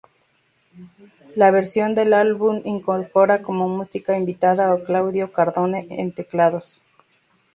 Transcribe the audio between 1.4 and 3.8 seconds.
versión del álbum incorpora como